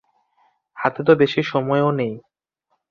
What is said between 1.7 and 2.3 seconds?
ও নেই।